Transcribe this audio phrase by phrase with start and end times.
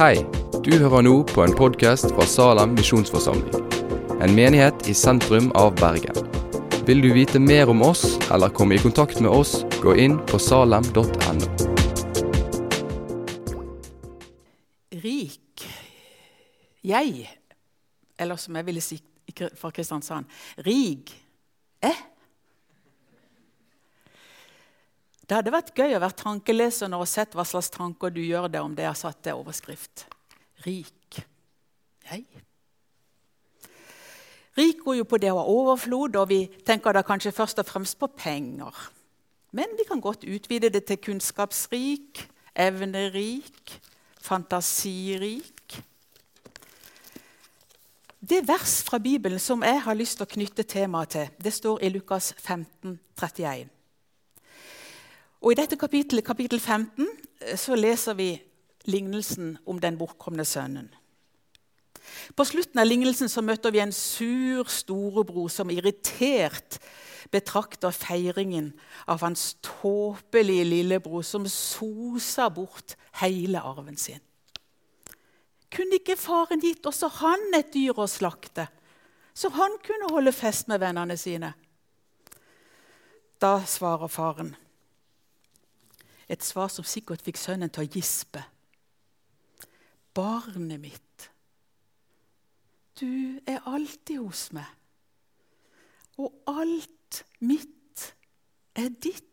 [0.00, 0.22] Hei,
[0.64, 3.66] du hører nå på en podkast fra Salem misjonsforsamling.
[4.24, 6.16] En menighet i sentrum av Bergen.
[6.88, 10.40] Vil du vite mer om oss eller komme i kontakt med oss, gå inn på
[10.40, 11.50] salem.no.
[15.04, 15.66] Rik.
[16.80, 17.28] Jeg,
[18.16, 19.02] eller som jeg ville si
[19.36, 20.32] fra Kristiansand,
[20.64, 21.12] rig
[21.84, 22.06] er.
[25.30, 28.64] Det hadde vært gøy å være tankeleser og sett hva slags tanker du gjør deg
[28.66, 30.08] om det jeg har satt til overskrift.
[30.64, 31.20] Rik.
[32.10, 32.24] Jeg.
[34.58, 37.70] Rik går jo på det å ha overflod, og vi tenker da kanskje først og
[37.70, 38.74] fremst på penger.
[39.54, 43.78] Men vi kan godt utvide det til kunnskapsrik, evnerik,
[44.18, 45.78] fantasirik.
[48.18, 51.86] Det vers fra Bibelen som jeg har lyst til å knytte temaet til, det står
[51.86, 53.70] i Lukas 15, 31.
[55.40, 57.06] Og I dette kapittelet, kapittel 15
[57.40, 58.34] eh, så leser vi
[58.90, 60.90] lignelsen om den bortkomne sønnen.
[62.36, 66.78] På slutten av lignelsen så møter vi en sur storebror som irritert
[67.30, 68.72] betrakter feiringen
[69.06, 74.20] av hans tåpelige lillebror som sosa bort hele arven sin.
[75.70, 78.66] Kunne ikke faren gitt også han et dyr å slakte,
[79.34, 81.52] så han kunne holde fest med vennene sine?
[83.40, 84.56] Da svarer faren.
[86.30, 88.42] Et svar som sikkert fikk sønnen til å gispe.
[90.14, 91.30] Barnet mitt,
[93.00, 94.66] du er alltid hos meg,
[96.20, 98.04] og alt mitt
[98.78, 99.26] er ditt.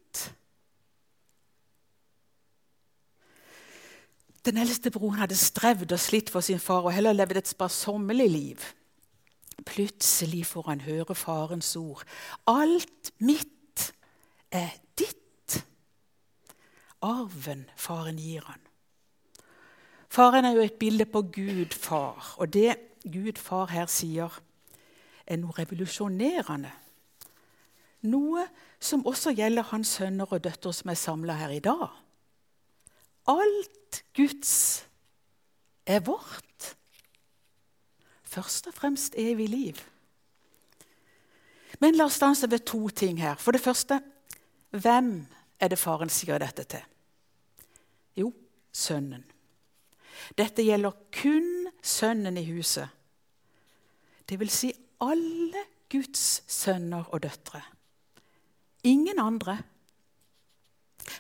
[4.48, 8.30] Den eldste broren hadde strevd og slitt for sin far og heller levd et sparsommelig
[8.32, 8.68] liv.
[9.68, 12.06] Plutselig får han høre farens ord.
[12.48, 13.90] Alt mitt
[14.50, 14.87] er ditt
[17.02, 18.62] arven faren gir han.
[20.10, 24.32] Faren er jo et bilde på Gud far, og det Gud far her sier,
[25.28, 26.72] er noe revolusjonerende.
[28.08, 28.46] Noe
[28.80, 31.88] som også gjelder hans sønner og døtre som er samla her i dag.
[33.28, 34.86] Alt Guds
[35.86, 36.76] er vårt.
[38.24, 39.82] Først og fremst evig liv.
[41.80, 43.36] Men la oss stanse ved to ting her.
[43.36, 44.00] For det første
[44.72, 45.28] hvem
[45.60, 46.84] er det faren sier dette til?
[48.18, 48.32] Jo,
[48.74, 49.24] sønnen.
[50.38, 52.90] Dette gjelder kun sønnen i huset.
[54.30, 57.62] Det vil si alle Guds sønner og døtre.
[58.84, 59.60] Ingen andre.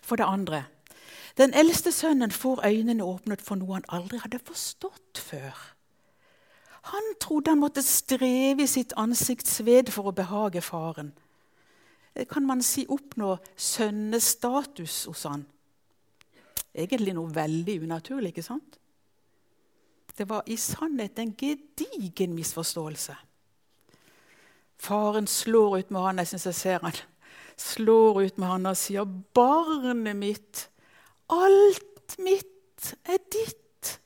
[0.02, 0.66] For det andre
[1.38, 5.54] den eldste sønnen får øynene åpnet for noe han aldri hadde forstått før.
[6.90, 11.12] Han trodde han måtte streve i sitt ansikts sved for å behage faren.
[12.26, 15.46] Kan man si oppnå sønnestatus hos han?
[16.78, 18.34] egentlig noe veldig unaturlig.
[18.34, 18.80] ikke sant?
[20.18, 23.16] Det var i sannhet en gedigen misforståelse.
[24.78, 26.98] Faren slår ut med han, jeg syns jeg ser han,
[27.58, 30.70] slår ut med han og sier, 'Barnet mitt,
[31.30, 34.00] alt mitt er ditt.'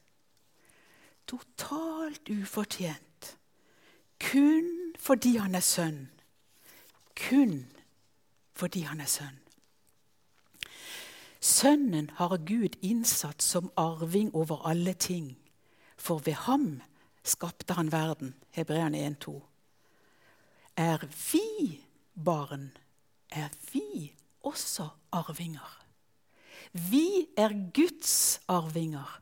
[1.28, 3.38] Totalt ufortjent.
[4.20, 6.10] Kun fordi han er sønn.
[7.16, 7.68] Kun
[8.62, 9.40] fordi han er sønn.
[11.42, 15.34] Sønnen har Gud innsatt som arving over alle ting,
[15.98, 16.82] for ved ham
[17.26, 18.36] skapte han verden.
[18.54, 19.34] Hebreerne 1,2.
[20.78, 21.02] Er
[21.32, 21.82] vi
[22.14, 22.70] barn,
[23.32, 24.14] er vi
[24.44, 25.78] også arvinger.
[26.74, 29.22] Vi er Guds arvinger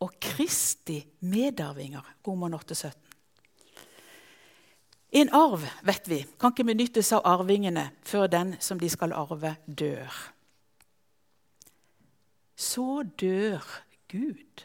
[0.00, 2.14] og Kristi medarvinger.
[2.26, 3.07] Roman 8,17.
[5.12, 9.56] En arv, vet vi, kan ikke benyttes av arvingene før den som de skal arve,
[9.66, 10.12] dør
[12.58, 13.62] så dør
[14.08, 14.64] Gud.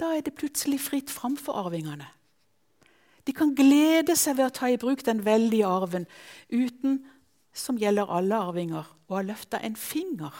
[0.00, 2.06] Da er det plutselig fritt fram for arvingene.
[3.26, 6.04] De kan glede seg ved å ta i bruk den veldige arven
[6.52, 7.00] uten,
[7.52, 10.34] som gjelder alle arvinger, å ha løfta en finger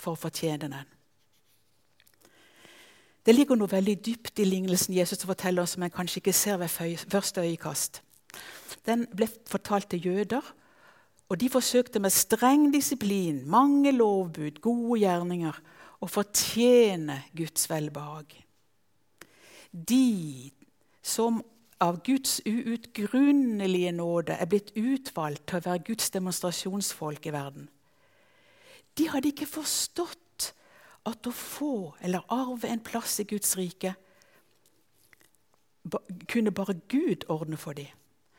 [0.00, 0.93] for å fortjene den.
[3.24, 6.58] Det ligger noe veldig dypt i lignelsen Jesus forteller oss, som en kanskje ikke ser
[6.60, 6.68] ved
[7.08, 8.02] første øyekast.
[8.84, 10.44] Den ble fortalt til jøder
[11.28, 15.60] og de forsøkte med streng disiplin, mange lovbud, gode gjerninger
[16.04, 18.34] å fortjene Guds velbehag.
[19.72, 20.50] De
[21.02, 21.40] som
[21.82, 27.70] av Guds uutgrunnelige nåde er blitt utvalgt til å være Guds demonstrasjonsfolk i verden,
[28.94, 30.20] de hadde ikke forstått
[31.04, 31.74] at å få
[32.04, 33.94] eller arve en plass i Guds rike
[36.30, 37.90] kunne bare Gud ordne for dem.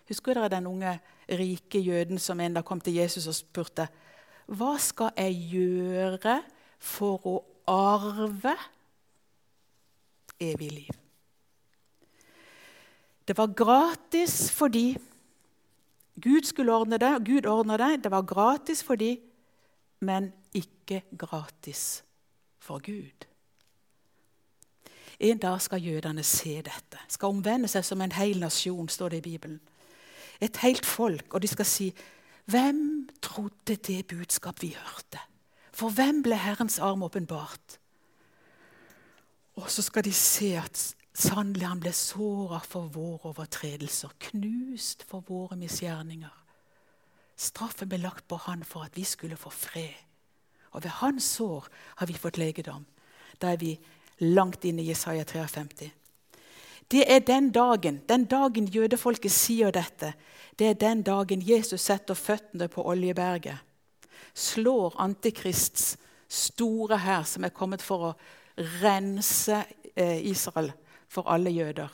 [0.10, 0.98] Husker dere den unge,
[1.30, 3.88] rike jøden som en dag kom til Jesus og spurte
[4.46, 6.40] hva skal jeg gjøre
[6.78, 7.36] for å
[7.70, 8.54] arve
[10.42, 10.94] evig liv.
[13.26, 14.92] Det var gratis fordi
[16.22, 18.04] Gud skulle ordne det, og Gud ordner det.
[18.06, 19.18] Det var gratis for dem,
[20.06, 22.05] men ikke gratis
[22.66, 23.28] for Gud.
[25.20, 29.22] En dag skal jødene se dette, skal omvende seg som en hel nasjon, står det
[29.22, 29.62] i Bibelen.
[30.44, 31.94] Et helt folk, og de skal si
[32.52, 35.22] hvem trodde det budskap vi hørte?
[35.76, 37.80] For hvem ble Herrens arm åpenbart?
[39.56, 40.82] Og så skal de se at
[41.16, 46.42] sannelig han ble såra for våre overtredelser, knust for våre misgjerninger.
[47.36, 50.05] Straffen ble lagt på han for at vi skulle få fred.
[50.76, 51.68] Og ved hans sår
[52.02, 52.86] har vi fått legedom.
[53.40, 53.74] Da er vi
[54.20, 55.92] langt inn i Jesaja 53.
[56.92, 60.14] Det er den dagen, den dagen jødefolket sier dette,
[60.60, 63.58] det er den dagen Jesus setter føttene på Oljeberget.
[64.34, 65.96] Slår Antikrists
[66.30, 68.14] store hær, som er kommet for å
[68.82, 69.64] rense
[69.96, 70.72] eh, Israel
[71.10, 71.90] for alle jøder.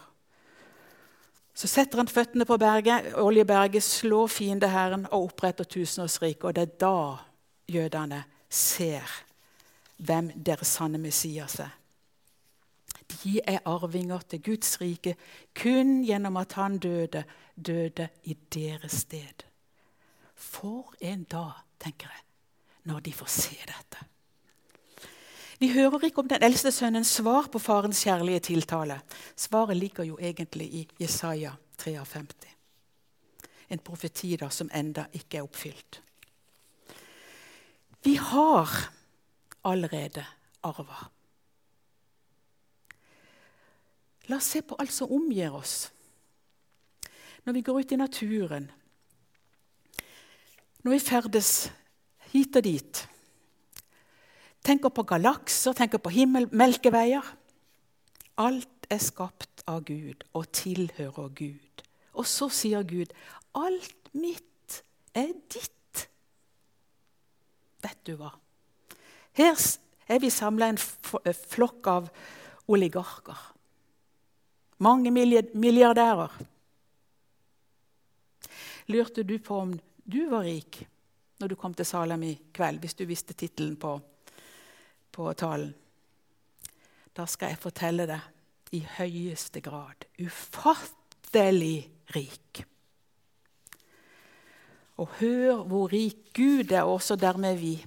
[1.54, 6.44] Så setter han føttene på berget, Oljeberget, slår fiendehæren og oppretter tusenårsriket.
[6.44, 6.96] Og det er da
[7.72, 9.08] jødene ser
[9.98, 11.72] hvem deres sanne Messias er.
[13.12, 15.16] De er arvinger til Guds rike
[15.56, 17.24] kun gjennom at han døde,
[17.56, 19.46] døde i deres sted.
[20.36, 22.24] For en dag, tenker jeg,
[22.84, 24.06] når de får se dette.
[25.62, 29.02] Vi hører ikke om den eldste sønnens svar på farens kjærlige tiltale.
[29.38, 32.48] Svaret ligger jo egentlig i Jesaja 53.
[33.70, 36.02] En profeti da som enda ikke er oppfylt.
[38.04, 38.70] Vi har
[39.64, 40.26] allerede
[40.64, 41.10] arva.
[44.30, 45.92] La oss se på alt som omgir oss.
[47.46, 48.72] Når vi går ut i naturen,
[50.82, 51.72] når vi ferdes
[52.32, 53.02] hit og dit,
[54.66, 57.38] tenker på galakser, tenker på himmel, melkeveier
[58.42, 61.84] Alt er skapt av Gud og tilhører Gud.
[62.18, 63.12] Og så sier Gud,
[63.54, 64.84] 'Alt mitt
[65.14, 65.81] er ditt'.
[67.82, 68.32] Vet du hva?
[69.38, 69.58] Her
[70.12, 72.10] er vi samla en flokk av
[72.72, 73.38] oligarker.
[74.82, 76.32] Mange milliardærer.
[78.92, 80.82] Lurte du på om du var rik
[81.42, 83.96] når du kom til Salem i kveld, hvis du visste tittelen på,
[85.14, 85.72] på talen?
[87.16, 92.64] Da skal jeg fortelle deg i høyeste grad ufattelig rik.
[95.02, 97.86] Og hør hvor rik Gud er, også dermed vi.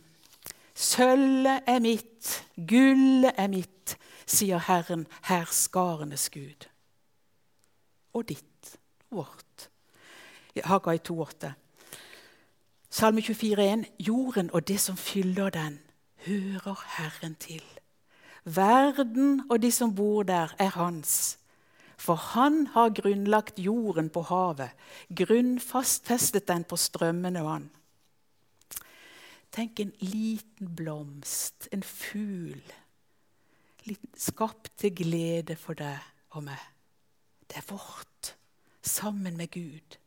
[0.75, 3.95] Sølvet er mitt, gullet er mitt,
[4.27, 6.67] sier Herren, herskarenes Gud
[8.15, 8.79] og ditt,
[9.11, 9.71] vårt.
[10.65, 11.51] Hagai 2,8.
[12.91, 15.81] Salme 24,1.: Jorden og det som fyller den,
[16.27, 17.63] hører Herren til.
[18.45, 21.39] Verden og de som bor der, er hans.
[21.97, 24.75] For han har grunnlagt jorden på havet,
[25.09, 27.71] grunnfastfestet den på strømmende vann.
[29.55, 32.63] Tenk en liten blomst, en fugl,
[34.19, 36.01] skapt til glede for deg
[36.35, 36.63] og meg.
[37.47, 38.35] Det er vårt
[38.83, 39.99] sammen med Gud.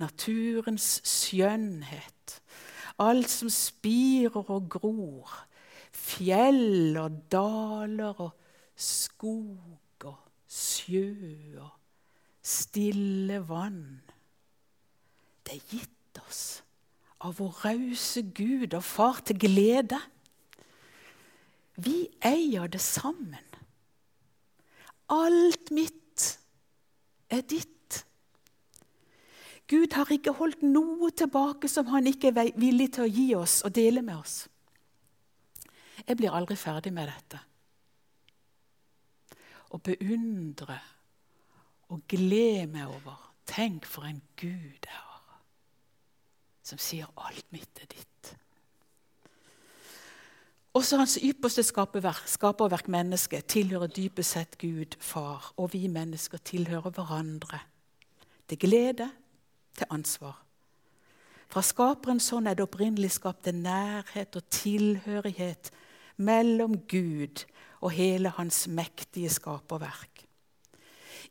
[0.00, 2.38] Naturens skjønnhet,
[2.98, 5.30] alt som spirer og gror,
[5.94, 8.32] fjell og daler og
[8.74, 9.77] skog og
[10.48, 11.70] sjø og
[12.44, 14.00] stille vann.
[15.44, 16.42] Det er gitt oss
[17.24, 19.98] av vår rause Gud og Far til glede.
[21.78, 23.44] Vi eier det sammen.
[25.08, 26.26] Alt mitt
[27.30, 28.04] er ditt.
[29.68, 33.60] Gud har ikke holdt noe tilbake som han ikke er villig til å gi oss
[33.68, 34.46] og dele med oss.
[36.06, 37.40] Jeg blir aldri ferdig med dette.
[39.70, 40.78] Å beundre
[41.88, 45.38] og glede meg over Tenk for en Gud jeg har,
[46.62, 48.36] som sier 'alt mitt er ditt'.
[50.74, 56.90] Også hans ypperste skaperverk, skaperverk mennesket, tilhører dypest sett Gud, Far, og vi mennesker tilhører
[56.90, 57.60] hverandre.
[58.48, 59.10] Til glede,
[59.76, 60.44] til ansvar.
[61.48, 65.70] Fra skaperens hånd er det opprinnelig skapt en nærhet og tilhørighet
[66.16, 67.44] mellom Gud
[67.80, 70.24] og hele hans mektige skaperverk.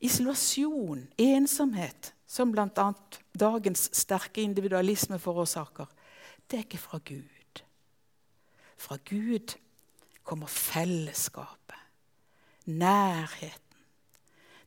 [0.02, 2.92] Isolasjon, ensomhet, som bl.a.
[3.40, 5.88] dagens sterke individualisme forårsaker,
[6.48, 7.64] det er ikke fra Gud.
[8.78, 9.56] Fra Gud
[10.24, 11.80] kommer fellesskapet,
[12.66, 13.64] nærheten,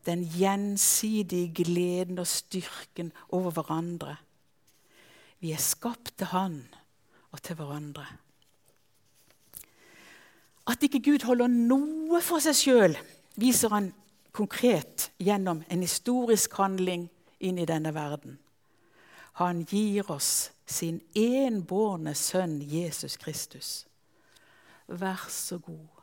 [0.06, 4.16] den gjensidige gleden og styrken over hverandre.
[5.40, 6.64] Vi er skapt til Han
[7.30, 8.06] og til hverandre.
[10.71, 12.95] At ikke Gud holder noe for seg sjøl,
[13.41, 13.91] viser han
[14.37, 17.09] konkret gjennom en historisk handling
[17.43, 18.39] inn i denne verden.
[19.41, 23.71] Han gir oss sin enbårne sønn Jesus Kristus.
[24.87, 26.00] Vær så god.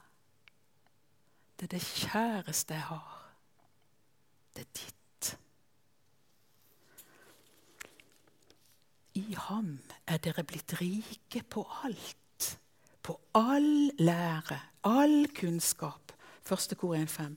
[1.57, 3.17] Det er det kjæreste jeg har.
[4.55, 5.31] Det er ditt.
[9.17, 12.26] I ham er dere blitt rike på alt.
[13.07, 16.11] På all lære, all kunnskap.
[16.43, 17.35] Første kor 1.5.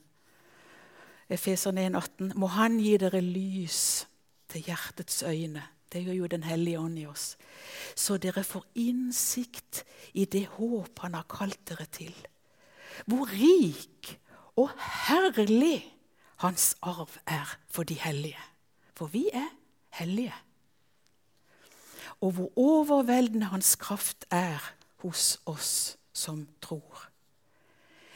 [1.31, 2.33] Efeseren 1,18.
[2.35, 4.09] Må Han gi dere lys
[4.51, 5.63] til hjertets øyne.
[5.93, 7.37] Det gjør jo Den hellige ånd i oss.
[7.97, 9.85] Så dere får innsikt
[10.15, 12.15] i det håp Han har kalt dere til.
[13.07, 14.19] Hvor rik
[14.57, 14.71] og
[15.07, 15.87] herlig
[16.43, 18.43] Hans arv er for de hellige.
[18.95, 19.49] For vi er
[19.91, 20.35] hellige.
[22.21, 27.07] Og hvor overveldende Hans kraft er hos oss som tror.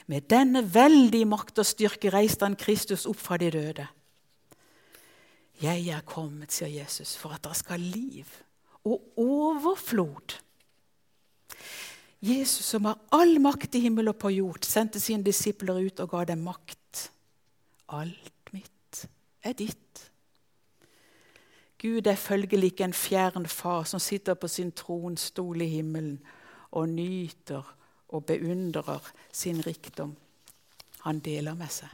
[0.06, 3.86] Med denne veldige makt og styrke reiste han Kristus opp fra de døde.
[5.62, 8.40] Jeg er kommet, sier Jesus, for at dere skal ha liv
[8.84, 10.36] og overflod.
[12.24, 16.10] Jesus, som har all makt i himmel og på jord, sendte sine disipler ut og
[16.12, 17.08] ga dem makt.
[17.92, 19.04] Alt mitt
[19.44, 20.04] er ditt.
[21.80, 26.16] Gud er følgelig ikke en fjern far som sitter på sin tronstol i himmelen
[26.74, 27.66] og nyter
[28.14, 29.02] og beundrer
[29.32, 30.14] sin rikdom.
[31.06, 31.90] Han deler med seg.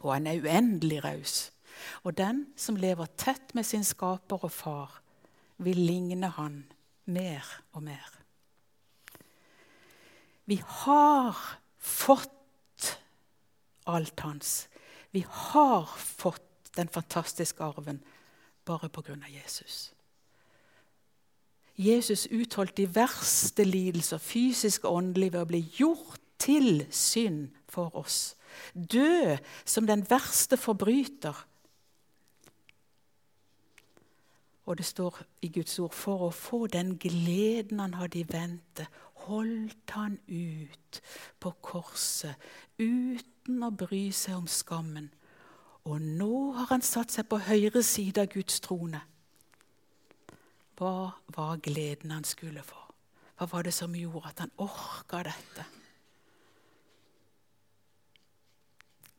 [0.00, 1.50] Og han er uendelig raus.
[2.04, 5.00] Og den som lever tett med sin skaper og far,
[5.60, 6.62] vil ligne han
[7.04, 8.06] mer og mer.
[10.48, 11.36] Vi har
[11.78, 12.96] fått
[13.86, 14.68] alt hans.
[15.10, 18.00] Vi har fått den fantastiske arven
[18.64, 19.16] bare pga.
[19.28, 19.92] Jesus.
[21.80, 27.94] Jesus utholdt de verste lidelser, fysisk og åndelig, ved å bli gjort til synd for
[27.96, 28.34] oss.
[28.74, 31.46] Dø som den verste forbryter.
[34.68, 38.86] Og det står i Guds ord for å få den gleden han hadde i vente,
[39.24, 41.00] holdt han ut
[41.40, 42.36] på korset
[42.78, 45.08] uten å bry seg om skammen.
[45.88, 49.00] Og nå har han satt seg på høyre side av Guds trone.
[50.80, 52.78] Hva var gleden han skulle få?
[53.36, 55.66] Hva var det som gjorde at han orka dette?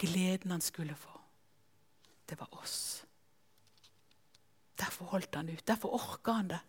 [0.02, 1.14] Gleden han skulle få,
[2.26, 3.04] det var oss.
[4.82, 5.62] Derfor holdt han ut.
[5.68, 6.60] Derfor orka han det.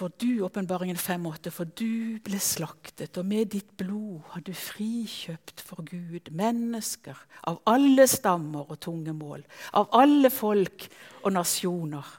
[0.00, 5.60] For du, åpenbaringen 5,8, for du ble slaktet, og med ditt blod har du frikjøpt
[5.60, 7.18] for Gud mennesker
[7.50, 9.42] av alle stammer og tunge mål,
[9.76, 10.86] av alle folk
[11.24, 12.14] og nasjoner.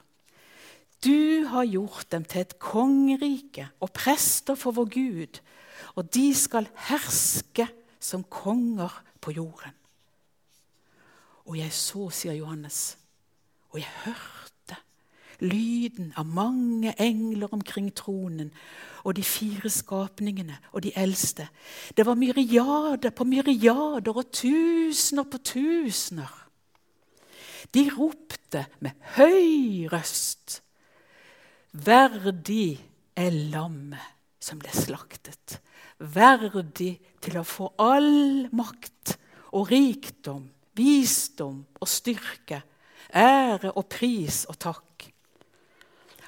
[1.04, 5.40] Du har gjort dem til et kongerike og prester for vår Gud,
[5.98, 7.66] og de skal herske
[8.00, 9.74] som konger på jorden.
[11.50, 12.96] Og jeg så, sier Johannes,
[13.74, 14.78] og jeg hørte
[15.42, 18.52] lyden av mange engler omkring tronen
[19.02, 21.48] og de fire skapningene og de eldste.
[21.96, 26.30] Det var myriader på myriader og tusener på tusener.
[27.74, 30.62] De ropte med høy røst
[31.72, 32.76] Verdig
[33.16, 34.10] er lammet
[34.42, 35.56] som ble slaktet.
[35.96, 39.16] Verdig til å få all makt
[39.56, 40.44] og rikdom,
[40.76, 42.60] visdom og styrke,
[43.08, 45.08] ære og pris og takk.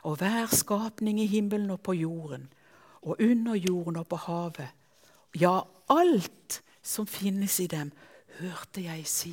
[0.05, 2.49] Og hver skapning i himmelen og på jorden,
[3.05, 4.69] og under jorden og på havet,
[5.37, 5.59] ja,
[5.93, 7.91] alt som finnes i dem,
[8.41, 9.33] hørte jeg si.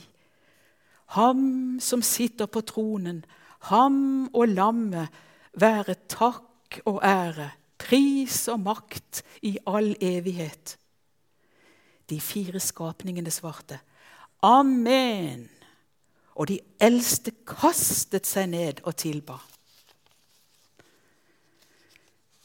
[1.16, 3.24] Ham som sitter på tronen,
[3.72, 5.12] ham og lammet,
[5.54, 7.50] være takk og ære,
[7.82, 10.78] pris og makt i all evighet.
[12.10, 13.80] De fire skapningene svarte
[14.44, 15.50] Amen.
[16.36, 19.36] Og de eldste kastet seg ned og tilba.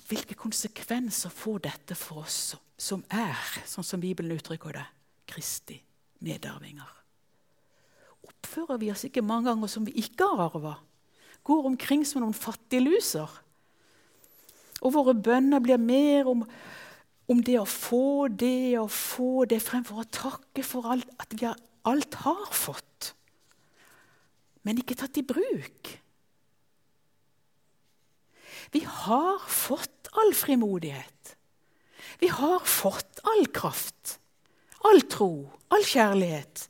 [0.06, 4.84] Hvilke konsekvenser får dette for oss som er, sånn som Bibelen uttrykker det,
[5.26, 5.78] Kristi
[6.22, 6.90] medarvinger?
[8.26, 10.76] Oppfører vi oss ikke mange ganger som vi ikke har arva?
[11.46, 13.30] Går omkring som noen fattigluser.
[14.82, 16.42] Og våre bønner blir mer om,
[17.30, 21.48] om, det å få det og få det, fremfor å takke for alt, at vi
[21.86, 23.12] alt har fått,
[24.66, 25.92] men ikke tatt i bruk.
[28.74, 31.36] Vi har fått all frimodighet.
[32.18, 34.16] Vi har fått all kraft,
[34.88, 36.66] all tro, all kjærlighet,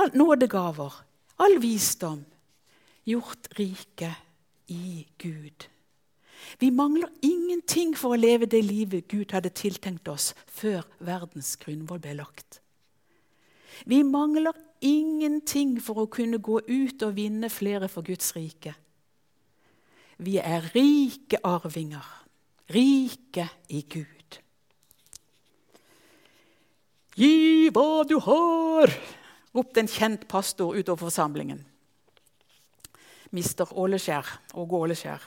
[0.00, 0.96] all nådegaver,
[1.44, 2.24] all visdom,
[3.04, 4.10] gjort rike
[4.72, 5.68] i Gud.
[6.58, 12.02] Vi mangler ingenting for å leve det livet Gud hadde tiltenkt oss før verdens grunnvoll
[12.04, 12.60] ble lagt.
[13.88, 18.74] Vi mangler ingenting for å kunne gå ut og vinne flere for Guds rike.
[20.22, 22.06] Vi er rike arvinger,
[22.70, 24.38] rike i Gud.
[27.18, 28.90] Gi hva du har,
[29.54, 31.62] ropte en kjent pastor utover forsamlingen.
[33.34, 35.22] Mister Åleskjær og Åleskjær.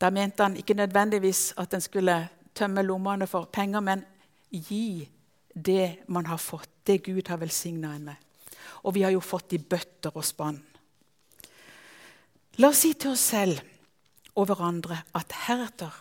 [0.00, 2.16] Da mente han ikke nødvendigvis at en skulle
[2.54, 4.04] tømme lommene for penger, men
[4.50, 5.08] gi
[5.54, 8.16] det man har fått, det Gud har velsigna en med.
[8.82, 10.58] Og vi har jo fått i bøtter og spann.
[12.58, 13.60] La oss si til oss selv
[14.34, 15.94] og hverandre at heretter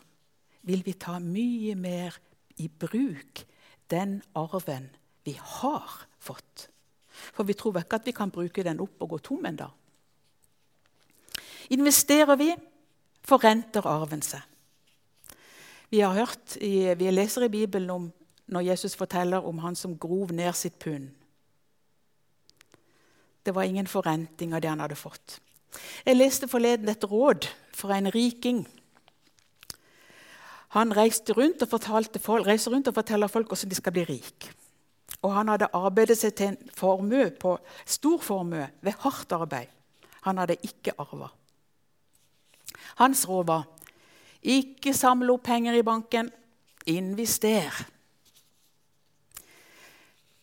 [0.67, 2.15] vil vi ta mye mer
[2.59, 3.43] i bruk
[3.91, 4.89] den arven
[5.25, 6.69] vi har fått.
[7.35, 9.78] For vi tror ikke at vi kan bruke den opp og gå tom en dag.
[11.69, 12.53] Investerer vi,
[13.25, 14.41] forrenter arven seg.
[15.89, 18.09] Vi har hørt, vi leser i Bibelen om
[18.49, 21.09] når Jesus forteller om han som grov ned sitt pund.
[23.45, 25.39] Det var ingen forrenting av det han hadde fått.
[26.05, 28.63] Jeg leste forleden et råd fra en riking.
[30.77, 34.53] Han reiste rundt og, folk, reiser rundt og forteller folk hvordan de skal bli rike.
[35.21, 39.73] Og han hadde arbeidet seg til en formue på stor formue ved hardt arbeid.
[40.27, 41.29] Han hadde ikke arva.
[42.99, 43.65] Hans råd var
[44.39, 46.29] ikke samle opp penger i banken,
[46.87, 47.75] invester.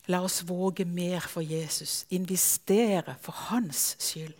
[0.06, 4.36] La oss våge mer for Jesus, investere for hans skyld.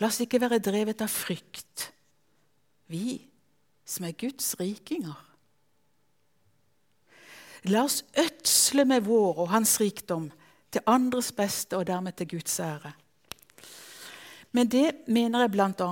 [0.00, 1.90] La oss ikke være drevet av frykt,
[2.90, 3.20] vi
[3.86, 5.18] som er Guds rikinger.
[7.70, 10.30] La oss ødsle med vår og hans rikdom
[10.72, 12.90] til andres beste og dermed til Guds ære.
[14.52, 15.90] Men det mener jeg bl.a.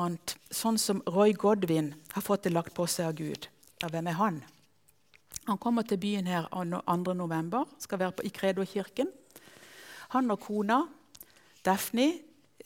[0.52, 3.46] sånn som Roy Godwin har fått det lagt på seg av Gud.
[3.80, 4.40] Ja, hvem er han?
[5.46, 7.62] Han kommer til byen her 2.11.
[7.80, 9.08] Skal være på, i Credo-kirken.
[10.12, 10.82] Han og kona,
[11.64, 12.10] Daphne,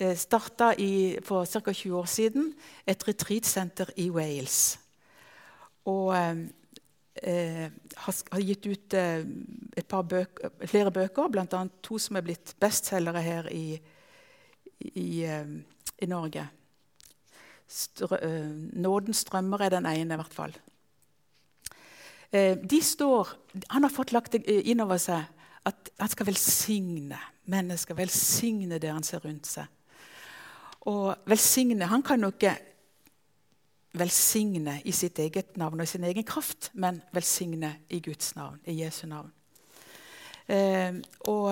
[0.00, 0.72] eh, starta
[1.22, 1.72] for ca.
[1.72, 2.50] 20 år siden
[2.86, 4.78] et retreatsenter i Wales.
[5.86, 6.44] Og eh,
[7.22, 9.22] eh har, har, gitt ut eh,
[9.86, 11.66] bøker, flere bøker, bl.a.
[11.82, 13.78] to som er blitt bestselgere her i,
[14.80, 15.46] i eh,
[16.02, 16.46] i Norge.
[17.68, 20.56] Strø, uh, Nådens strømmer er den ene, i hvert fall.
[22.34, 23.36] Uh, de står,
[23.70, 25.24] han har fått lagt inn over seg
[25.64, 27.18] at han skal velsigne
[27.50, 27.96] mennesker.
[27.96, 29.70] Velsigne det han ser rundt seg.
[30.90, 32.52] Og velsigne Han kan jo ikke
[33.96, 38.58] velsigne i sitt eget navn og i sin egen kraft, men velsigne i Guds navn,
[38.66, 39.30] i Jesu navn.
[41.30, 41.46] Og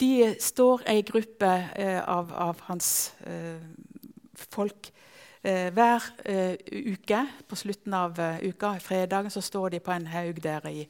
[0.00, 2.88] de står ei gruppe eh, av, av, hans
[3.26, 3.60] eh,
[4.50, 4.90] folk
[5.42, 6.08] eh, hver
[6.66, 7.20] uke.
[7.48, 10.88] På slutten av uka, fredagen, så står de på en haug der i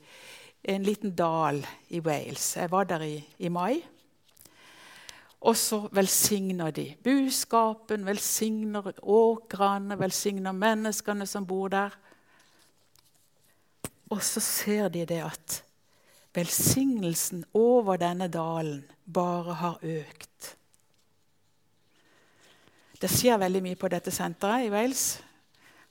[0.65, 1.61] en liten dal
[1.93, 2.55] i Wales.
[2.57, 3.83] Jeg var der i, i mai.
[5.45, 11.93] Og så velsigner de buskapen, velsigner åkrene, velsigner menneskene som bor der.
[14.09, 15.61] Og så ser de det at
[16.35, 20.55] velsignelsen over denne dalen bare har økt.
[23.01, 25.21] Det skjer veldig mye på dette senteret i Wales.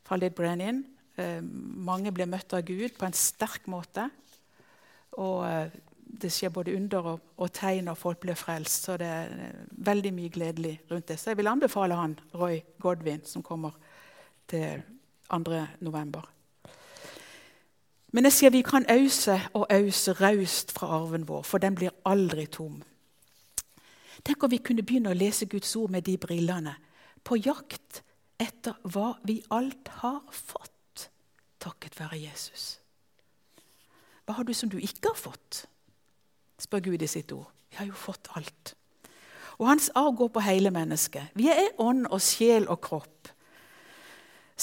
[0.04, 0.84] fra Lid Brennan.
[1.16, 4.10] Eh, mange blir møtt av Gud på en sterk måte.
[5.22, 5.70] Og eh,
[6.22, 8.88] det skjer både under og, og tegn, og folk blir frelst.
[8.88, 11.20] Så det er eh, veldig mye gledelig rundt det.
[11.20, 13.78] Så jeg vil anbefale han, Roy Godwin, som kommer
[14.48, 14.84] til
[15.30, 16.43] 2.
[18.14, 21.96] Men jeg sier vi kan ause og ause raust fra arven vår, for den blir
[22.06, 22.84] aldri tom.
[24.24, 26.76] Tenk om vi kunne begynne å lese Guds ord med de brillene.
[27.26, 28.04] På jakt
[28.40, 31.10] etter hva vi alt har fått,
[31.60, 32.78] takket være Jesus.
[34.24, 35.66] Hva har du som du ikke har fått?
[36.62, 37.50] spør Gud i sitt ord.
[37.72, 38.76] Vi har jo fått alt.
[39.58, 41.34] Og hans arv går på hele mennesket.
[41.36, 43.33] Vi er ånd og sjel og kropp.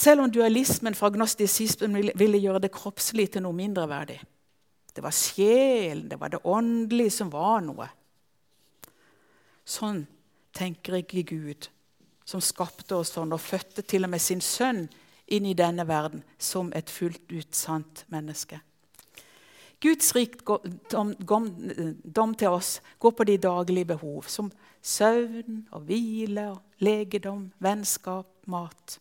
[0.01, 4.17] Selv om dualismen fra gnostisismen ville gjøre det kroppslig til noe mindreverdig.
[4.95, 7.89] Det var sjelen, det var det åndelige som var noe.
[9.69, 10.07] Sånn
[10.57, 11.69] tenker ikke Gud,
[12.25, 14.87] som skapte oss sånn og fødte til og med sin sønn
[15.31, 18.59] inn i denne verden som et fullt ut sant menneske.
[19.81, 26.83] Guds rikdom dom til oss går på de daglige behov, som søvn og hvile og
[26.85, 28.99] legedom, vennskap, mat.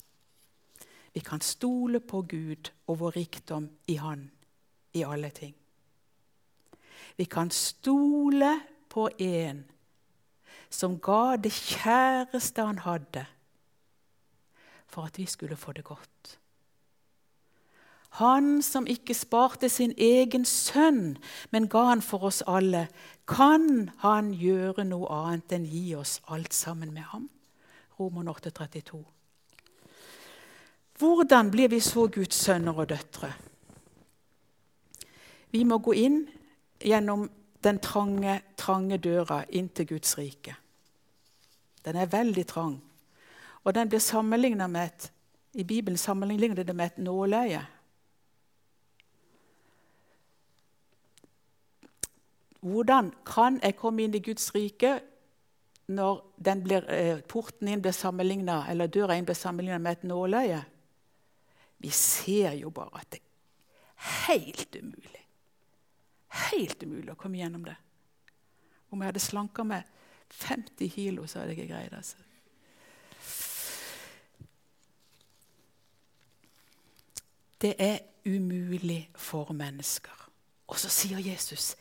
[1.13, 4.31] Vi kan stole på Gud og vår rikdom i Han
[4.93, 5.55] i alle ting.
[7.17, 9.65] Vi kan stole på en
[10.69, 13.25] som ga det kjæreste han hadde,
[14.87, 16.39] for at vi skulle få det godt.
[18.09, 21.17] Han som ikke sparte sin egen sønn,
[21.51, 22.87] men ga han for oss alle,
[23.27, 27.29] kan han gjøre noe annet enn gi oss alt sammen med ham?
[27.99, 29.03] Romer 8,32.
[30.99, 33.31] Hvordan blir vi så Guds sønner og døtre?
[35.51, 36.17] Vi må gå inn
[36.83, 37.29] gjennom
[37.63, 40.55] den trange, trange døra inn til Guds rike.
[41.85, 42.75] Den er veldig trang.
[43.63, 45.11] Og den blir sammenlignet med et,
[45.53, 47.61] I Bibelen sammenligner det med et nåløye.
[52.59, 54.99] Hvordan kan jeg komme inn i Guds rike
[55.87, 56.19] når
[56.63, 57.91] blir, eh, porten inn blir
[58.69, 60.59] eller døra inn blir sammenlignet med et nåløye?
[61.79, 63.29] Vi ser jo bare at det er
[64.27, 65.25] helt umulig.
[66.51, 67.75] Helt umulig å komme gjennom det.
[68.89, 69.87] Om jeg hadde slanka meg
[70.29, 71.93] 50 kilo, så hadde jeg ikke greid.
[71.93, 72.17] Altså.
[77.61, 80.29] Det er umulig for mennesker.
[80.69, 81.75] Og så sier Jesus,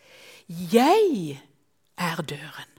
[0.49, 1.43] 'Jeg
[1.97, 2.79] er døren'.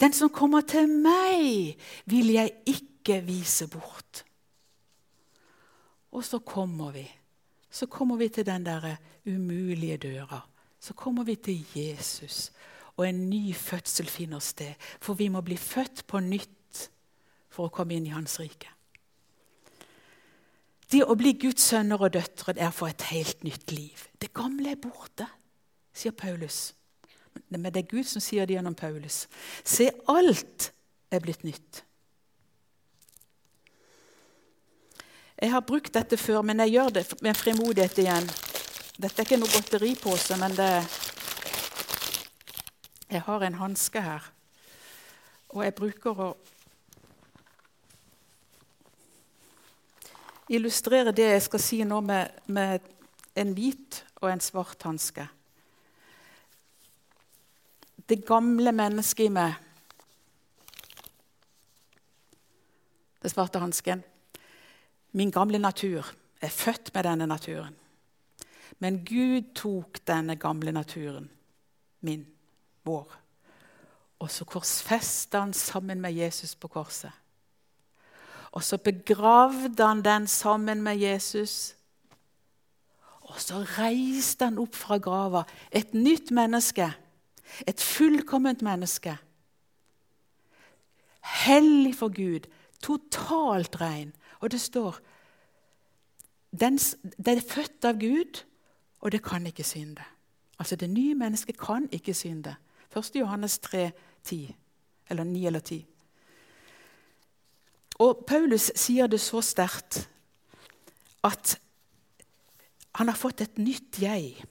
[0.00, 4.25] Den som kommer til meg, vil jeg ikke vise bort.
[6.16, 7.04] Og så kommer vi.
[7.70, 10.40] Så kommer vi til den der umulige døra.
[10.80, 12.52] Så kommer vi til Jesus,
[12.96, 14.74] og en ny fødsel finner sted.
[15.00, 16.88] For vi må bli født på nytt
[17.52, 18.70] for å komme inn i Hans rike.
[20.92, 24.06] Det å bli Guds sønner og døtre er for et helt nytt liv.
[24.22, 25.26] Det gamle er borte,
[25.92, 26.76] sier Paulus.
[27.48, 29.24] Men det er Gud som sier det gjennom Paulus.
[29.64, 30.70] Se, alt
[31.10, 31.82] er blitt nytt.
[35.36, 38.28] Jeg har brukt dette før, men jeg gjør det med frimodighet igjen.
[38.96, 40.70] Dette er ikke noe godteripose, men det
[43.06, 44.24] Jeg har en hanske her,
[45.48, 46.30] og jeg bruker å
[50.48, 52.82] illustrere det jeg skal si nå, med, med
[53.38, 55.28] en hvit og en svart hanske.
[58.08, 59.62] Det gamle mennesket i meg
[63.22, 64.04] Det svarte hansken.
[65.16, 66.04] Min gamle natur
[66.40, 67.76] er født med denne naturen.
[68.78, 71.30] Men Gud tok denne gamle naturen,
[72.04, 72.26] min,
[72.84, 73.14] vår,
[74.18, 77.12] og så korsfesta han sammen med Jesus på korset.
[78.52, 81.74] Og så begravde han den sammen med Jesus.
[83.20, 86.92] Og så reiste han opp fra grava, et nytt menneske.
[87.66, 89.16] Et fullkomment menneske.
[91.46, 92.48] Hellig for Gud,
[92.82, 94.14] totalt ren.
[94.40, 94.98] Og det står
[96.60, 98.44] den, Det er født av Gud,
[99.00, 100.02] og det kan ikke synde.
[100.58, 102.56] Altså Det nye mennesket kan ikke synde.
[102.96, 103.16] 1.
[103.16, 103.90] Johannes 3,
[104.24, 104.56] 10,
[105.10, 105.86] eller 9 eller 10.
[107.98, 110.08] Og Paulus sier det så sterkt
[111.24, 111.58] at
[112.96, 114.44] han har fått et nytt jeg.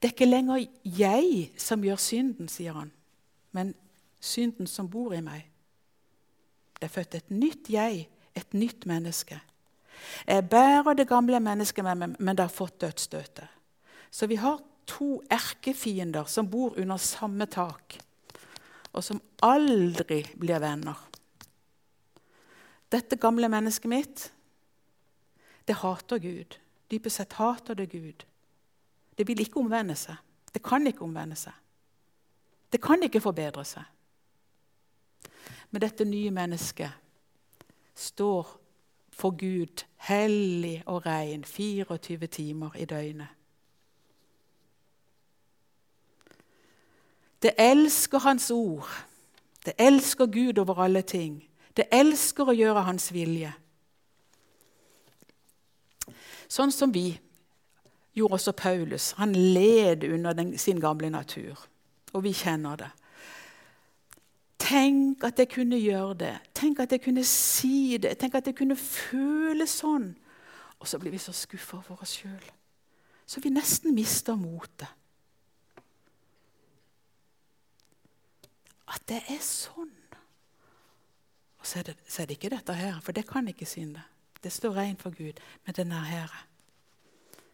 [0.00, 2.92] Det er ikke lenger jeg som gjør synden, sier han,
[3.52, 3.74] men
[4.20, 5.44] synden som bor i meg.
[6.76, 9.40] Det er født et nytt jeg, et nytt menneske.
[10.26, 13.48] Jeg bærer det gamle mennesket med meg, men det har fått dødsstøtet.
[14.10, 17.98] Så vi har to erkefiender som bor under samme tak,
[18.92, 20.98] og som aldri blir venner.
[22.92, 24.26] Dette gamle mennesket mitt,
[25.68, 26.58] det hater Gud.
[26.90, 28.24] Dypest sett hater det Gud.
[29.16, 30.18] Det vil ikke omvende seg.
[30.52, 31.54] Det kan ikke omvende seg.
[32.72, 33.84] Det kan ikke forbedre seg.
[35.70, 36.90] Men dette nye mennesket
[37.94, 38.58] står
[39.12, 43.28] for Gud hellig og ren 24 timer i døgnet.
[47.42, 48.88] Det elsker Hans ord.
[49.66, 51.48] Det elsker Gud over alle ting.
[51.76, 53.52] Det elsker å gjøre hans vilje.
[56.48, 57.06] Sånn som vi
[58.12, 59.12] gjorde også Paulus.
[59.16, 61.56] Han led under den, sin gamle natur.
[62.12, 62.90] Og vi kjenner det.
[64.62, 66.34] Tenk at jeg kunne gjøre det.
[66.54, 68.14] Tenk at jeg kunne si det.
[68.20, 70.12] Tenk at jeg kunne føle sånn.
[70.78, 72.44] Og så blir vi så skuffa over oss sjøl.
[73.26, 74.90] Så vi nesten mister motet.
[78.92, 79.90] At det er sånn.
[81.62, 84.02] Og så er, det, så er, det, ikke dette her, for det kan ikke synde.
[84.42, 85.38] Det står rent for Gud.
[85.64, 86.32] Men denne her,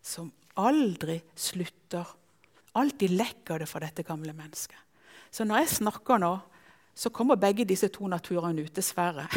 [0.02, 2.08] som aldri slutter.
[2.80, 4.80] Alltid lekker det for dette gamle mennesket.
[5.30, 6.32] Så når jeg snakker nå,
[6.98, 9.28] så kommer begge disse to naturene ut, dessverre.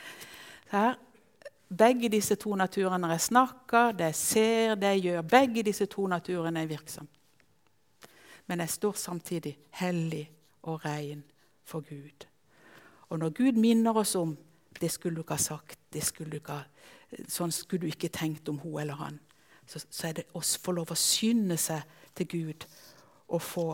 [0.74, 0.98] Her,
[1.78, 6.04] begge disse to naturene jeg snakker, det jeg ser, det jeg gjør Begge disse to
[6.06, 7.08] naturene er virksomme.
[8.46, 10.30] Men jeg står samtidig hellig
[10.62, 11.24] og ren
[11.64, 12.26] for Gud.
[13.08, 14.36] Og når Gud minner oss om
[14.80, 15.78] Det skulle du ikke ha sagt.
[16.00, 16.64] Skulle ikke
[17.28, 19.18] sånn skulle du ikke tenkt om hun eller han.
[19.66, 21.82] Så, så er det å få lov å skynde seg
[22.14, 22.66] til Gud
[23.28, 23.66] og få,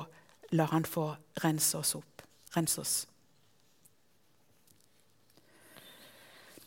[0.51, 2.23] la Han få rense oss opp.
[2.57, 3.07] Rense oss.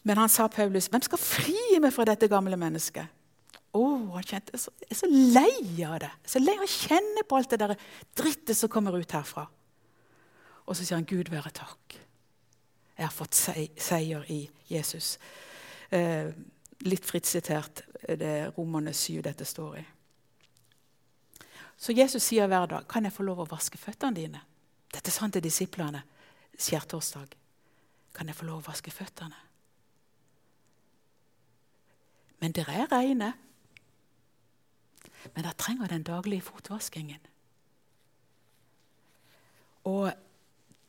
[0.04, 3.08] Men han sa Paulus, 'Hvem skal fri meg fra dette gamle mennesket?'
[3.74, 6.10] Oh, han kjente, jeg, er så, lei av det.
[6.10, 7.76] Jeg er så lei av å kjenne på alt det der
[8.18, 9.44] drittet som kommer ut herfra.
[10.66, 12.00] Og så sier han, 'Gud være takk.
[12.98, 15.18] Jeg har fått seier i Jesus.'
[15.92, 16.34] Eh,
[16.86, 17.82] litt fritt sitert.
[18.08, 19.86] Det er Romerne 7 dette står i.
[21.78, 24.42] Så Jesus sier hver dag, 'Kan jeg få lov å vaske føttene dine?'
[24.94, 26.04] Dette sa han til disiplene
[26.58, 27.28] skjærtorsdag.
[28.14, 29.49] 'Kan jeg få lov å vaske føttene?'
[32.40, 33.34] Men dere er reine.
[35.34, 37.20] Men dere trenger den daglige fotvaskingen.
[39.90, 40.12] Og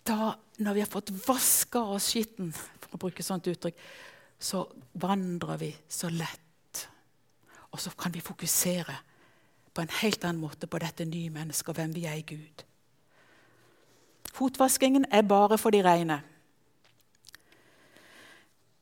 [0.06, 3.78] da, når vi har fått vaska oss skitten, for å bruke sånt uttrykk,
[4.40, 4.64] så
[5.00, 6.86] vandrer vi så lett.
[7.70, 8.96] Og så kan vi fokusere
[9.74, 12.64] på en helt annen måte på dette nye mennesket og hvem vi er i Gud.
[14.34, 16.20] Fotvaskingen er bare for de rene.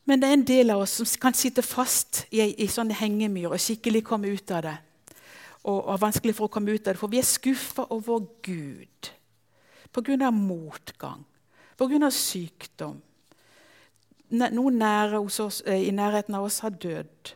[0.09, 3.53] Men det er en del av oss som kan sitte fast i, i sånne hengemyr
[3.53, 4.77] og skikkelig komme ut av det.
[5.69, 9.13] Og, og vanskelig for å komme ut av det, For vi er skuffa over Gud
[9.93, 10.31] pga.
[10.31, 11.25] motgang,
[11.77, 12.11] pga.
[12.11, 13.03] sykdom.
[14.31, 17.35] Noen nære oss, eh, i nærheten av oss har dødd.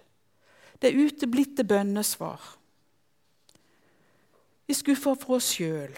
[0.80, 2.40] Det er uteblitte bønnesvar.
[4.66, 5.92] Vi skuffer for oss sjøl,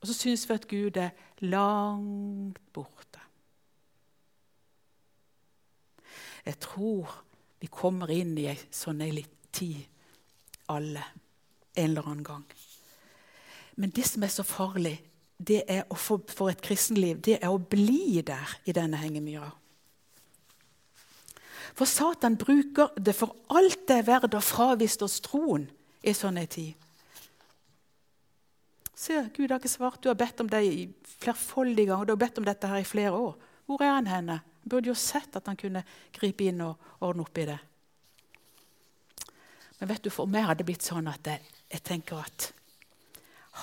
[0.00, 1.10] og så syns vi at Gud er
[1.40, 3.07] langt borte.
[6.48, 7.12] Jeg tror
[7.60, 9.02] vi kommer inn i ei sånn
[9.52, 9.84] tid,
[10.72, 11.04] alle,
[11.74, 12.44] en eller annen gang.
[13.76, 14.96] Men det som er så farlig
[15.38, 19.52] det er å få, for et kristenliv, det er å bli der i denne hengemyra.
[21.78, 25.68] For Satan bruker det for alt det er verdt å fraviste oss troen
[26.02, 26.74] i sånn ei tid.
[28.98, 30.00] Se, Gud har ikke svart.
[30.02, 30.88] Du har bedt om det i
[31.20, 32.08] flerfoldige ganger.
[32.08, 33.36] Du har bedt om dette her i flere år.
[33.68, 34.40] Hvor er han henne?
[34.64, 37.58] Burde jo sett at han kunne gripe inn og ordne opp i det.
[39.78, 42.50] Men vet du, for meg hadde det blitt sånn at jeg, jeg tenker at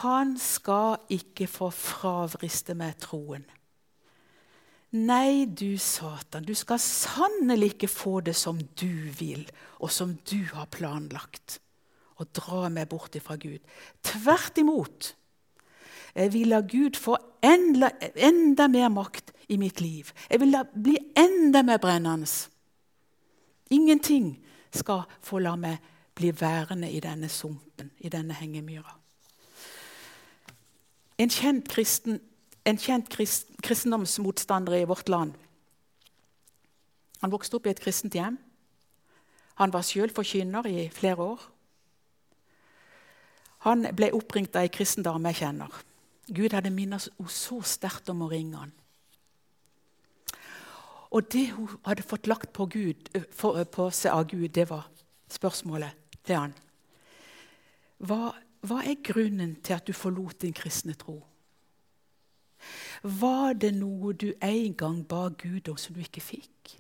[0.01, 3.45] han skal ikke få fravriste meg troen.
[4.95, 9.43] Nei, du Satan, du skal sannelig ikke få det som du vil,
[9.84, 11.60] og som du har planlagt,
[12.19, 13.60] og dra meg bort ifra Gud.
[14.03, 15.12] Tvert imot.
[16.15, 20.12] Jeg vil la Gud få enda, enda mer makt i mitt liv.
[20.29, 22.27] Jeg vil bli enda mer brennende.
[23.69, 24.39] Ingenting
[24.71, 25.77] skal få la meg
[26.15, 28.95] bli værende i denne sumpen, i denne hengemyra.
[31.17, 32.19] En kjent, kristen,
[32.65, 35.34] en kjent krist, kristendomsmotstander i vårt land
[37.21, 38.36] Han vokste opp i et kristent hjem.
[39.55, 41.45] Han var sjøl forkynner i flere år.
[43.65, 45.71] Han ble oppringt av ei kristen dame jeg kjenner.
[46.27, 48.73] Gud hadde minnet henne så sterkt om å ringe han.
[51.11, 54.87] Og det hun hadde fått lagt på, Gud, for, på seg av Gud, det var
[55.31, 56.55] spørsmålet til han.
[58.05, 58.33] Hva,
[58.65, 61.19] hva er grunnen til at du forlot din kristne tro?
[63.05, 66.75] Var det noe du en gang ba Gud om som du ikke fikk?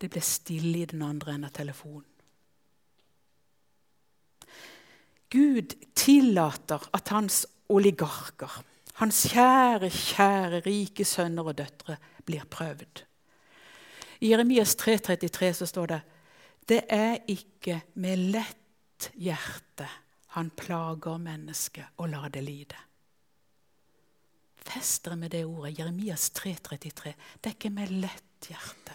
[0.00, 2.06] Det ble stille i den andre enden av telefonen.
[5.30, 8.56] Gud tillater at hans oligarker
[8.94, 13.04] hans kjære, kjære, rike sønner og døtre blir prøvd.
[14.20, 16.00] I Jeremias 3,33 så står det
[16.68, 19.88] det er ikke med lett hjerte
[20.36, 22.78] han plager mennesket og lar det lide.
[24.60, 25.78] Fest dere med det ordet.
[25.78, 27.14] Jeremias 3,33.
[27.40, 28.94] Det er ikke med lett hjerte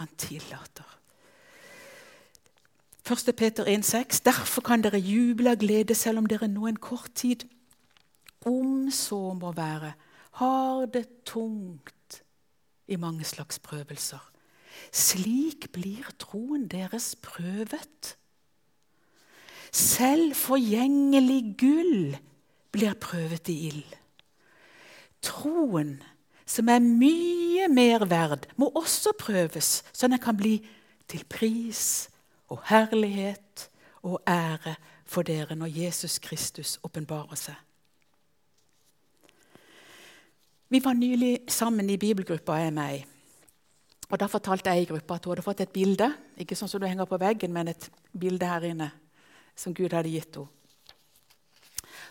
[0.00, 0.88] han tillater.
[3.06, 3.36] 1.
[3.36, 7.46] Peter 1,6.: Derfor kan dere juble av glede selv om dere nå en kort tid
[8.46, 9.92] om så må være,
[10.40, 12.22] har det tungt
[12.86, 14.22] i mange slags prøvelser.
[14.92, 18.16] Slik blir troen deres prøvet.
[19.72, 22.16] Selv forgjengelig gull
[22.72, 23.96] blir prøvet i ild.
[25.24, 25.96] Troen,
[26.46, 30.60] som er mye mer verd, må også prøves, så den kan bli
[31.08, 32.08] til pris
[32.52, 33.68] og herlighet
[34.06, 37.65] og ære for dere når Jesus Kristus åpenbarer seg.
[40.68, 43.06] Vi var nylig sammen i bibelgruppa, jeg og meg.
[44.10, 46.80] Og Da fortalte jeg i gruppa at hun hadde fått et bilde ikke sånn som
[46.82, 48.90] du henger på veggen, men et bilde her inne
[49.56, 50.52] som Gud hadde gitt henne.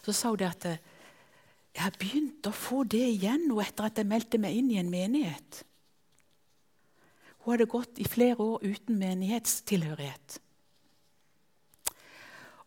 [0.06, 0.66] Så sa hun det at
[1.76, 4.78] Jeg har begynt å få det igjen nå etter at jeg meldte meg inn i
[4.80, 5.66] en menighet.
[7.44, 10.40] Hun hadde gått i flere år uten menighetstilhørighet.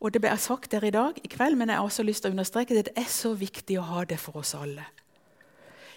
[0.00, 2.30] Og Det ble sagt der i dag, i kveld, men jeg har også lyst til
[2.30, 4.84] å understreke at det er så viktig å ha det for oss alle.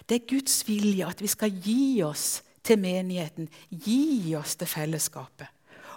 [0.08, 5.46] Det er Guds vilje at vi skal gi oss til menigheten, gi oss til fellesskapet.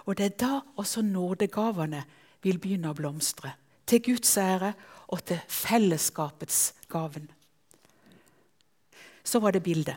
[0.06, 2.04] Og Det er da også nådegavene
[2.42, 3.52] vil begynne å blomstre.
[3.86, 4.72] Til Guds ære
[5.08, 7.30] og til fellesskapets gaven.
[9.24, 9.96] Så var det bildet.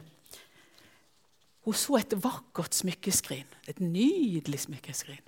[1.66, 3.46] Hun så et vakkert smykkeskrin.
[3.68, 5.26] Et nydelig smykkeskrin.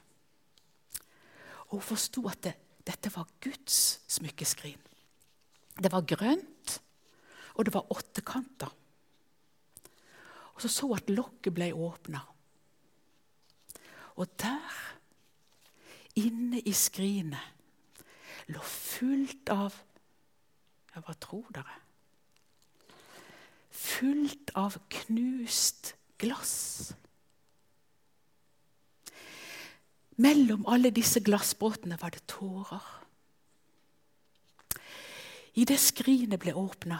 [1.69, 2.53] Og hun forsto at det,
[2.87, 4.79] dette var Guds smykkeskrin.
[5.77, 6.50] Det var grønt,
[7.55, 8.71] og det var åttekanter.
[10.53, 12.21] Og så så at lokket ble åpna.
[14.19, 14.79] Og der,
[16.19, 17.41] inne i skrinet,
[18.51, 19.79] lå fullt av
[20.91, 21.77] Ja, hva tror dere?
[23.71, 26.91] Fullt av knust glass.
[30.19, 32.83] Mellom alle disse glassbråtene var det tårer.
[35.55, 36.99] I det skrinet ble åpna,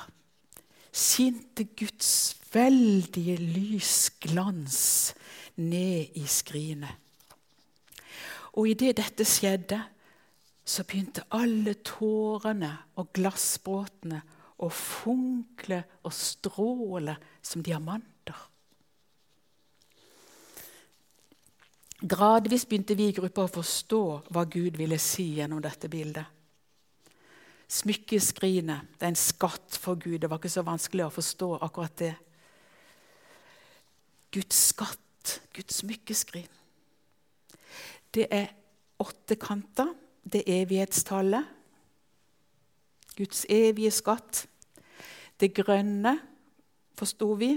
[0.92, 5.14] skinte Guds veldige lysglans
[5.56, 6.98] ned i skrinet.
[8.60, 9.80] Og idet dette skjedde,
[10.66, 14.20] så begynte alle tårene og glassbråtene
[14.62, 18.38] å funkle og stråle som diamanter.
[22.02, 26.41] Gradvis begynte vi i gruppa å forstå hva Gud ville si gjennom dette bildet.
[27.72, 30.20] Smykkeskrinet det er en skatt for Gud.
[30.20, 32.12] Det var ikke så vanskelig å forstå akkurat det.
[34.32, 36.50] Guds skatt, Guds smykkeskrin.
[38.12, 38.52] Det er
[39.00, 39.94] åtte kanter.
[40.22, 41.48] Det evighetstallet.
[43.18, 44.46] Guds evige skatt.
[45.40, 46.20] Det grønne,
[46.94, 47.56] forsto vi,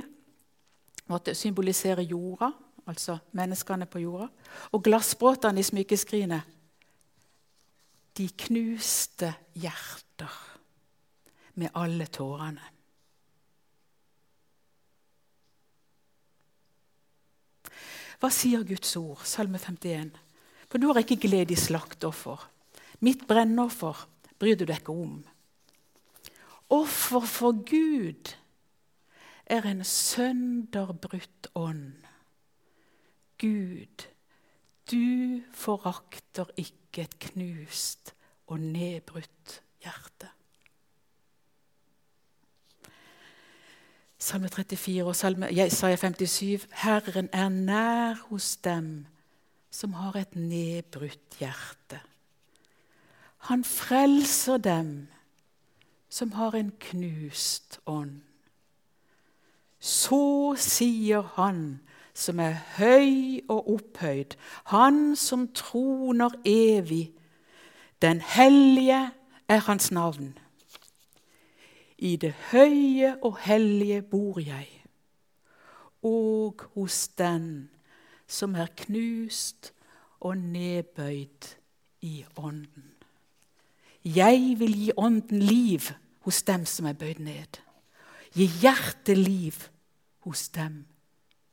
[1.11, 2.49] måtte symbolisere jorda,
[2.87, 4.31] altså menneskene på jorda.
[4.73, 6.55] Og glassbråtene i smykkeskrinet
[8.17, 9.33] de knuste
[10.15, 10.61] hjerter
[11.55, 12.63] med alle tårene.
[18.21, 20.15] Hva sier Guds ord, Salme 51?
[20.69, 22.39] For du har ikke glede i slaktoffer.
[23.01, 24.07] Mitt brennoffer
[24.39, 25.25] bryr du deg ikke om.
[26.71, 28.33] Offer for Gud
[29.47, 32.01] er en sønderbrutt ånd.
[33.39, 34.07] Gud,
[34.89, 38.15] du forakter ikke et knust
[38.47, 40.31] og nedbrutt hjerte.
[44.25, 46.67] Salme 34 og Salme Jesaja 57.
[46.73, 49.07] Herren er nær hos dem
[49.71, 52.01] som har et nedbrutt hjerte.
[53.51, 55.09] Han frelser dem
[56.09, 58.23] som har en knust ånd.
[59.81, 61.81] Så sier han
[62.15, 64.39] som er høy og opphøyd,
[64.71, 67.11] han som troner evig.
[68.01, 69.11] Den hellige
[69.49, 70.39] er hans navn.
[71.99, 74.69] I det høye og hellige bor jeg,
[76.03, 77.71] og hos den
[78.27, 79.73] som er knust
[80.21, 81.55] og nedbøyd
[82.01, 82.91] i ånden.
[84.05, 85.81] Jeg vil gi ånden liv
[86.25, 87.61] hos dem som er bøyd ned.
[88.35, 89.57] Gi hjertet liv
[90.27, 90.83] hos dem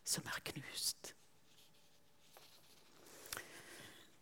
[0.03, 1.13] som er knust.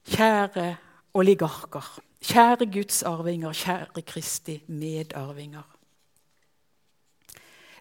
[0.09, 0.75] Kjære
[1.13, 5.75] oligarker, kjære Guds arvinger, kjære Kristi medarvinger.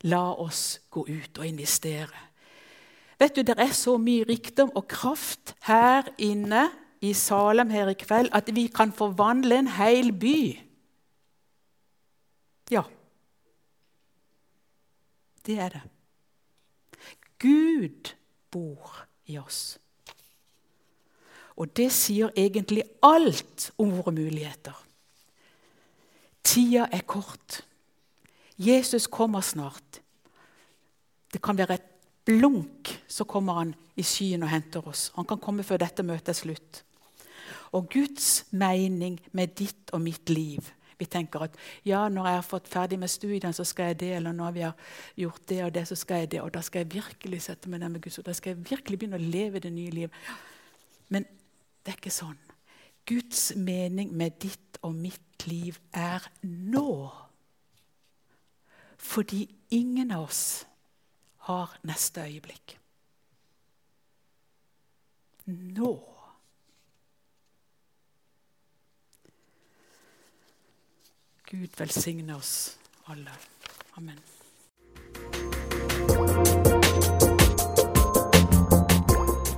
[0.06, 2.26] La oss gå ut og investere.
[3.18, 6.68] Vet du, Det er så mye rikdom og kraft her inne
[7.00, 10.58] i Salem her i kveld at vi kan forvandle en hel by.
[12.70, 12.82] Ja.
[15.46, 15.82] Det er det.
[17.38, 18.14] Gud
[18.50, 19.78] bor i oss.
[21.58, 24.76] Og det sier egentlig alt om våre muligheter.
[26.46, 27.62] Tida er kort.
[28.58, 30.00] Jesus kommer snart.
[31.32, 31.88] Det kan være et
[32.24, 35.10] blunk, så kommer han i skyen og henter oss.
[35.16, 36.82] Han kan komme før dette møtet er slutt.
[37.76, 41.56] Og Guds mening med ditt og mitt liv vi tenker at
[41.86, 44.10] ja, når jeg har fått ferdig med studiene, så skal jeg det.
[44.18, 46.40] Eller når vi har gjort det og det, så skal jeg det.
[46.42, 48.26] Og da skal jeg virkelig sette meg ned med Guds ord.
[48.26, 50.16] Da skal jeg virkelig begynne å leve det nye livet.
[51.14, 51.26] Men
[51.88, 52.40] det er ikke sånn.
[53.08, 57.08] Guds mening med ditt og mitt liv er nå.
[59.00, 60.42] Fordi ingen av oss
[61.48, 62.76] har neste øyeblikk.
[65.48, 65.94] Nå.
[71.48, 72.58] Gud velsigne oss
[73.08, 73.32] alle.
[73.96, 74.20] Amen.